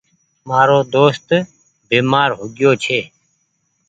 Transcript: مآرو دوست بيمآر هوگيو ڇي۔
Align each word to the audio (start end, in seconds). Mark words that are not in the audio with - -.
مآرو 0.47 0.79
دوست 0.95 1.27
بيمآر 1.87 2.29
هوگيو 2.39 2.71
ڇي۔ 2.83 2.99